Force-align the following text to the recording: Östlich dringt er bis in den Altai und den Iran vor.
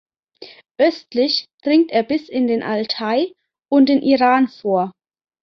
Östlich 0.79 1.45
dringt 1.61 1.91
er 1.91 2.01
bis 2.01 2.27
in 2.27 2.47
den 2.47 2.63
Altai 2.63 3.35
und 3.69 3.87
den 3.87 4.01
Iran 4.01 4.47
vor. 4.47 4.93